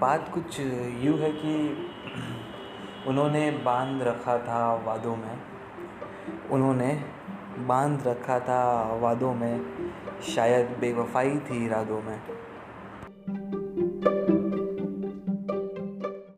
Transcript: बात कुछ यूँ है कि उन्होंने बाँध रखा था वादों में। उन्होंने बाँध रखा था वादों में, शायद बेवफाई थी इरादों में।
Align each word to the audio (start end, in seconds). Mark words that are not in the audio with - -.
बात 0.00 0.30
कुछ 0.34 0.60
यूँ 0.60 1.18
है 1.18 1.32
कि 1.32 1.54
उन्होंने 3.06 3.50
बाँध 3.50 4.02
रखा 4.02 4.38
था 4.38 4.74
वादों 4.74 5.16
में। 5.16 5.38
उन्होंने 6.50 7.04
बाँध 7.58 8.06
रखा 8.06 8.40
था 8.40 8.92
वादों 9.00 9.34
में, 9.34 9.66
शायद 10.22 10.76
बेवफाई 10.80 11.38
थी 11.38 11.64
इरादों 11.66 12.02
में। 12.02 12.20